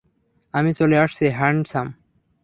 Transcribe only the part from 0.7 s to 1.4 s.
চলে আসছি,